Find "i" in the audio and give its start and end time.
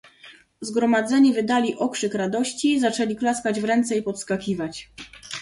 3.97-4.03